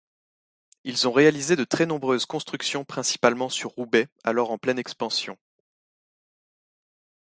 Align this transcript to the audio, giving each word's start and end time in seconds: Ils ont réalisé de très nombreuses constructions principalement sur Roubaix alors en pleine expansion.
Ils 0.83 1.07
ont 1.07 1.11
réalisé 1.11 1.55
de 1.55 1.63
très 1.63 1.85
nombreuses 1.85 2.25
constructions 2.25 2.83
principalement 2.83 3.49
sur 3.49 3.69
Roubaix 3.69 4.07
alors 4.23 4.49
en 4.49 4.57
pleine 4.57 4.79
expansion. 4.79 5.37